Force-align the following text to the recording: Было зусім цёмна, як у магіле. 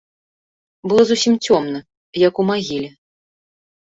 Было 0.91 1.01
зусім 1.11 1.33
цёмна, 1.45 1.79
як 2.27 2.33
у 2.45 2.49
магіле. 2.51 2.89